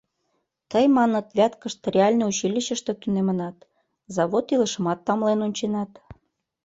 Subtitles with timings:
[0.71, 3.57] Тый, маныт, Вяткыште реальный училищыште тунемынат,
[4.15, 5.91] завод илышымат тамлен онченат.